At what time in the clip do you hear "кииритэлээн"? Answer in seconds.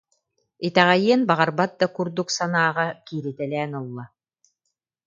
3.05-3.71